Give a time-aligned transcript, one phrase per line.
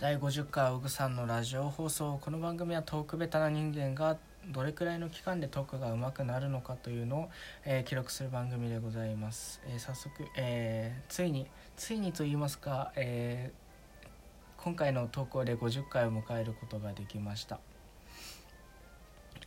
[0.00, 4.16] 第50回オグさんのラジオ放送この番組はトークベタな人間が
[4.48, 7.28] どれくらいの期間でトークが上手くなるのかというのを、
[7.64, 17.58] えー記録する番組でございます、えー早速、えーついについにと言いますか、えー今回の投稿で50回を迎えることができました。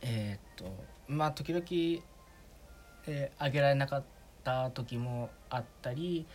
[0.02, 0.66] えっと
[1.08, 1.64] まあ時々、
[3.06, 4.02] えー上げられなかっ
[4.44, 6.26] た時もあったり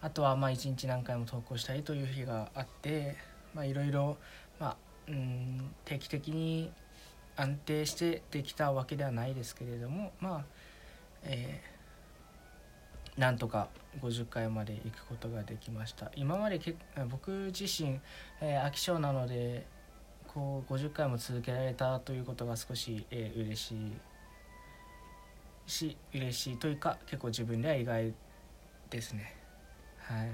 [0.00, 3.16] あとはまあ一日何回も投稿したりという日があって
[3.54, 4.16] まあいろいろ
[4.58, 4.76] まあ
[5.08, 6.70] うん定期的に
[7.36, 10.44] 安定してできたわけではないですけれどもまあ
[11.22, 11.80] えー
[13.20, 13.68] なんとか
[14.00, 16.10] 50回まで行くことができました。
[16.14, 16.74] 今までけ
[17.10, 18.00] 僕自身、
[18.40, 19.66] えー飽き性なので
[20.28, 23.92] こう50回も続けられたということが少し、えー嬉しい
[25.66, 28.14] し嬉しいというか結構自分では意外
[28.88, 29.36] ですね。
[29.98, 30.30] はい。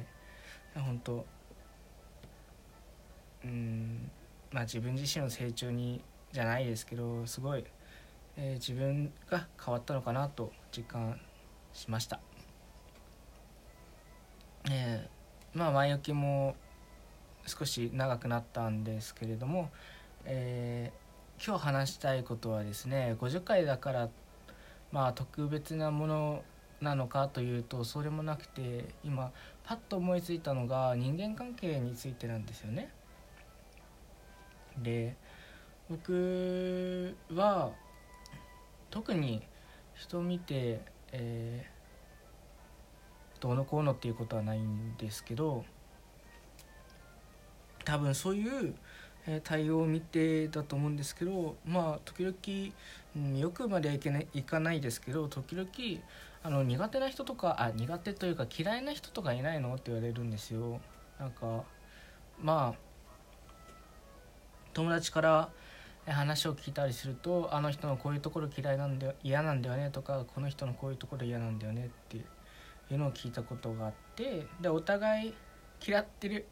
[0.74, 1.27] 本当
[3.46, 4.10] うん
[4.50, 7.64] まあ自分自身の成長にじゃないですけどすごい、
[8.36, 11.19] えー自分が変わったのかなと実感
[11.72, 12.20] しました
[14.70, 16.56] えーまあ前置きも
[17.47, 19.70] 少し長くなったんですけれども、
[20.24, 21.06] えー
[21.39, 24.08] 今日話したいことはですね50回だから
[24.91, 26.42] まあ特別なもの
[26.80, 32.91] なのかというとそれもなくて今パッと思いついたのが人間関係についてなんですよね。
[34.78, 35.16] で
[35.88, 37.70] 僕は
[38.91, 39.42] 特に
[39.94, 40.80] 人を見て、
[41.12, 41.77] えー
[43.41, 45.64] どうのこうのっていうことはないんですけど
[47.84, 48.74] 多分そういう
[49.42, 52.34] 対応を見てだと思うんですけどまあ時々、
[53.16, 55.68] うん、よくまではいけないいかないですけど時々
[56.42, 60.80] あの苦手な人とかあ苦手というか嫌いな人とかいないのって言われるんですよ。
[61.18, 61.64] なんか
[62.40, 62.86] まあ
[64.77, 65.48] 友達から
[66.06, 72.20] 話を聞いたりするとあの人のこういうところ嫌いなんだよ嫌なんだよねとかこの人のこういうところ嫌なんだよねってい
[72.90, 75.34] うのを聞いたことがあってでお互い
[75.84, 76.46] 嫌ってる、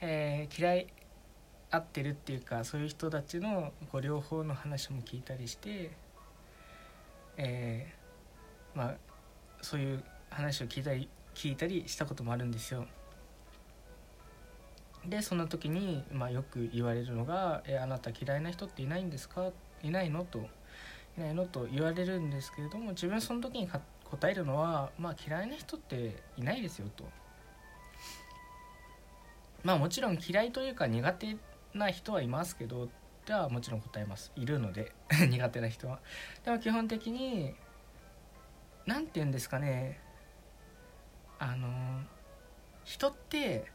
[0.00, 0.88] えー嫌い
[1.70, 5.92] 合ってるっていうかそういう人たちのこう両方の話も聞いたりして、
[7.36, 8.94] えーまあ
[9.62, 12.86] そういう話を聞いたり聞いたりしたこともあるんですよ。
[15.06, 19.50] でその時に、まあ、よく言われるのが「えあなた嫌いな人っていないんですか
[19.82, 20.46] いないの?」と
[21.16, 23.68] 「いないの?」と言われるんですけれども自分その時に
[24.04, 27.04] 答えるのは「まあ嫌いな人っていないですよ」と。
[29.62, 31.36] まあもちろん嫌いというか苦手
[31.74, 32.88] な人はいますけど
[33.26, 34.92] ではもちろん答えますいるので
[35.28, 36.00] 苦手な人は
[36.44, 37.54] でも基本的に
[38.86, 40.00] 何て言うんですかね
[41.38, 42.02] あの
[42.84, 43.70] 人って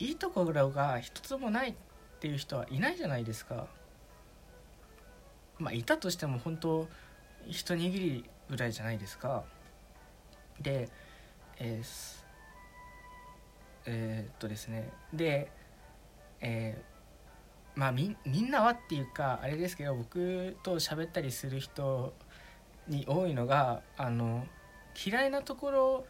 [0.00, 1.74] いいところが一つもないっ
[2.20, 3.66] ていう人はいないじゃないですか。
[5.58, 6.88] まあいたとしても本当
[7.46, 9.44] 一握りぐらいじゃないですか。
[10.60, 10.88] で
[11.58, 12.20] えー
[13.86, 14.90] えーっとですね。
[15.12, 15.50] で
[16.40, 22.12] えーまあみみんなはっていうかあれですけど僕と喋ったりする人
[22.88, 24.46] に多いのがあの
[25.06, 26.06] 嫌いなところ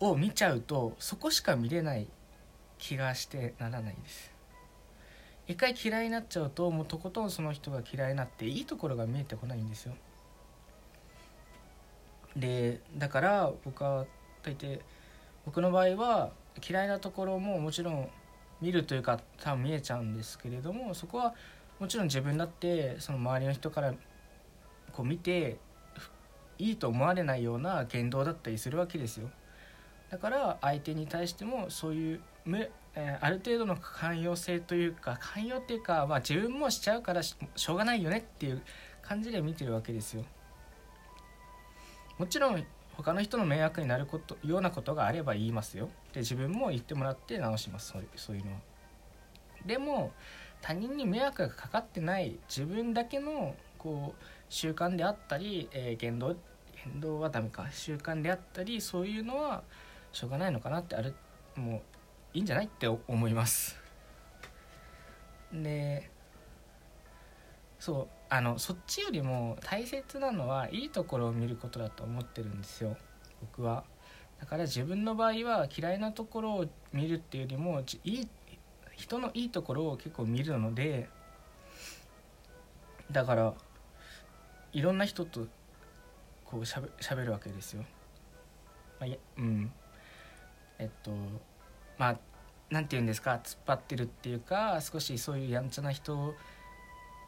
[0.00, 2.08] を見ちゃうとそこしか見れない
[2.78, 4.32] 気がしてならないです。
[5.48, 9.94] 一回嫌いになっちゃうともうとことんその人が嫌いになっていいところが見えてこないんですよ。
[12.36, 14.04] でだから僕は
[14.42, 14.80] 大抵
[15.44, 16.32] 僕の場合は
[16.68, 18.08] 嫌いなところももちろん
[18.60, 21.34] 見るというか多分見えちゃうんですけれどもそこは
[21.78, 23.94] もちろん自分だってその周りの人から
[24.92, 25.58] こう見て
[26.58, 29.30] いいと思われないような言動だったりするわけですよ。
[30.10, 38.62] だから相手に対してもそういうむ、えある程度の寛容性というか寛容っていうか、まあ、自分もしちゃうからしょうがないよねっていう
[39.02, 40.24] 感じで見てるわけですよ。
[42.18, 42.64] もちろん
[42.96, 45.90] 他の人の迷惑になることようなことがあれば言いますよ。
[46.12, 47.92] で自分も言ってもらって直します。
[47.92, 48.58] そういうそういうのは。
[49.66, 50.12] でも
[50.62, 56.36] 他人に迷惑がかかってない自分だけのこう習慣であったり、えー言動
[56.84, 57.66] 言動はダメか。
[57.70, 59.62] 習慣であったりそういうのは
[60.16, 61.14] しょうがないのかなってある
[61.56, 61.80] もう
[62.32, 63.78] いいんじゃないって思います。
[65.52, 66.10] で
[67.78, 72.96] そうあのそっちよりも大切なのはいいところを見ることだと思ってるんですよ
[73.42, 73.84] 僕は。
[74.40, 78.28] だから自分の場合は嫌いなところを見るっていうよりもじいい
[78.94, 81.10] 人のいいところを結構見るので
[83.12, 83.52] だから
[84.72, 85.46] いろんな人と
[86.46, 87.82] こうしゃべしゃべるわけですよ、
[88.98, 89.70] まあ、いやうん。
[90.78, 91.10] えっと
[91.98, 92.18] まあ
[92.70, 96.34] 何て言うんですか突っ張ってるっていうか少しそういうやんちゃな人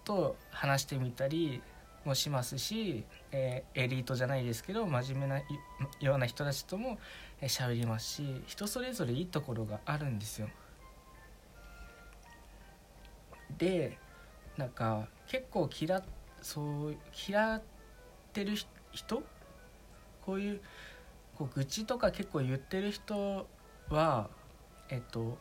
[0.04, 1.62] と話してみたり
[2.04, 5.42] もしますし、えー、エリートじゃないですけど真面目な
[6.00, 6.98] ような人たちとも
[7.42, 10.48] 喋りますし人それぞれいいところがあるんですよ。
[13.56, 13.98] で
[14.56, 16.02] なんか結構嫌
[16.42, 16.96] そう
[17.28, 17.62] 嫌っ
[18.32, 18.54] てる
[18.92, 19.22] 人？
[20.24, 20.60] こういう
[21.38, 23.46] こう愚痴とか結構言ってる人
[23.88, 24.28] は
[24.90, 25.38] えっと、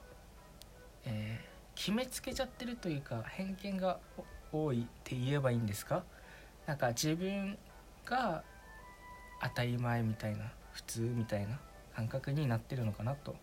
[1.05, 3.97] えー、決めつけちゃってるというか偏見が
[4.51, 6.03] 多いって言えばいいんですか？
[6.67, 7.57] なんか自分
[8.05, 8.43] が
[9.41, 11.59] 当たり前みたいな普通みたいな
[11.95, 13.35] 感覚になってるのかなと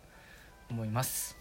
[0.70, 1.36] 思います。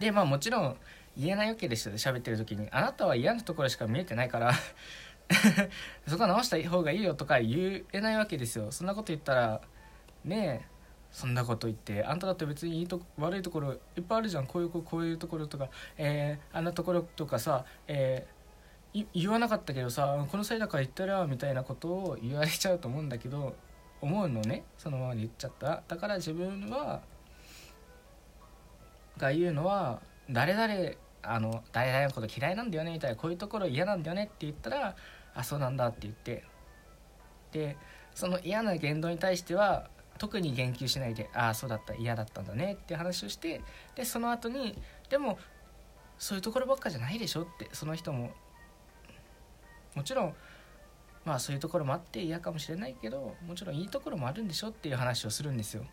[0.00, 0.76] でまあもちろん
[1.16, 2.68] 言えないわけですよ喋ってる時に。
[2.70, 4.52] あなたは嫌なところしか見えてないから。
[6.06, 8.70] そこは直した方がいいよとか言えないわけですよ。
[8.70, 9.60] そんなこと言ったら
[10.24, 10.74] ねえ
[11.10, 14.46] そんなこと言ってあんただって別にいいと悪いところいっぱいあるじゃん。
[14.46, 23.54] こういうこういうところとか、えー、あんなところとかさ、えー、言わなかったけどさこの際だから言ったらみたいなことを言われちゃうと思うんだけど
[24.00, 24.64] 思うのね。
[24.76, 25.82] そのままに言っちゃった。
[25.86, 27.00] だから自分は
[29.16, 34.96] が言うのは誰々あの誰々のこと嫌いなんだよねみたいなこういうところ嫌なんだよねって言ったら
[35.34, 36.44] あそうなんだって言って
[37.52, 37.76] で
[38.14, 39.88] その嫌な言動に対しては
[40.18, 43.60] 特に言及しないでああそうだった嫌だったんだねって話をして
[43.94, 44.76] でその後に
[45.08, 45.38] でも
[46.18, 48.30] そういうところばっかじゃないでしょってその人も
[49.94, 50.34] もちろん
[51.24, 55.84] まあそういうところもあって嫌かもしれないけどもちろんいいところもあるんでしょっていう話をするんですよ。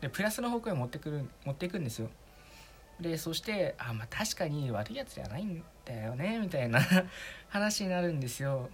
[0.00, 2.10] でプラスの方向へ持ってくる持っていくんですよ。
[3.00, 6.80] でそしてあまあ確かに悪いやつじゃないんだよねみたいな
[7.48, 8.70] 話になるんですよ。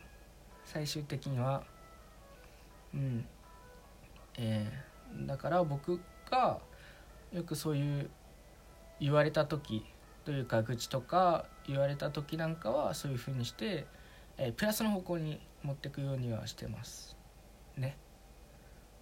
[0.64, 1.64] 最終的には。
[2.94, 3.26] うん。
[4.38, 6.60] えー、だから僕が
[7.32, 8.10] よくそういう
[9.00, 9.84] 言われた時
[10.24, 13.86] というか愚痴とか言われた時なんかはそういう風にして、
[14.38, 17.16] えー、プラスの方向に持っていくようにはしてます。
[17.76, 17.96] ね。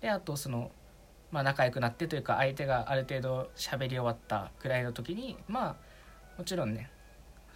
[0.00, 0.70] であとその
[1.30, 5.76] まあ仲良くなってというか相手がある程度喋り終わったくらいの時にまあ
[6.38, 6.90] もちろんね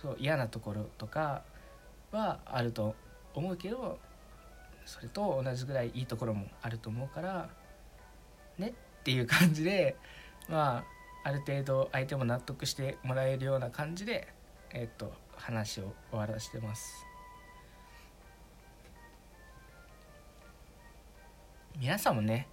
[0.00, 1.43] そう嫌なところとか
[2.12, 2.94] はあると
[3.35, 3.99] 思うけど
[4.85, 7.49] それと同じぐらいいいところもあると思うから
[8.59, 9.97] ねっていう感じで
[10.49, 10.85] ま
[11.25, 14.29] あある程度相手も納得してもらえるような感じで
[14.73, 17.06] えっと話を終わらせてます。
[21.79, 22.47] 皆さんもね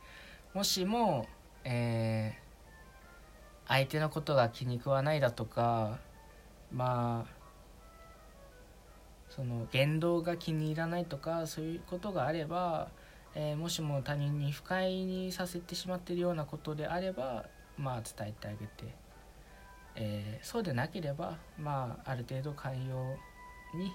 [0.53, 1.27] もしも
[1.63, 5.99] えー、相手のことが気に食わないだとか
[6.73, 7.41] まあ
[9.29, 12.89] その言動が気に入らないとかそういうことがあれば
[13.33, 17.45] えー、もしも他人に不快にさせてしまっているようなことであれば
[17.77, 18.93] まあ伝えてあげて、
[19.95, 23.15] えー、そうでなければまあある程度寛容
[23.77, 23.93] に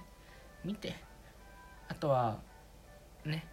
[0.64, 0.94] 見て
[1.88, 2.38] あとは
[3.26, 3.46] ね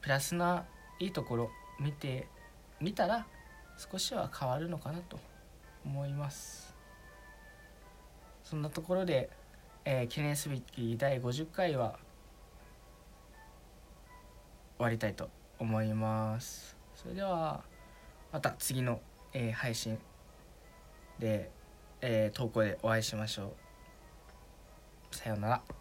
[0.00, 0.64] プラスな
[0.98, 2.28] いいところ見て
[2.78, 3.26] みたら
[3.76, 5.18] 少しは変わるのかなと
[5.84, 6.74] 思います。
[8.44, 9.30] そんなところで、
[9.84, 11.98] えー、記念すべき第50回は
[14.76, 16.76] 終わりたいと思います。
[16.94, 17.62] それでは
[18.30, 19.00] また次の、
[19.32, 19.98] えー、配信
[21.18, 21.50] で、
[22.02, 23.54] えー、投稿でお会いしましょ
[25.12, 25.16] う。
[25.16, 25.79] さようなら。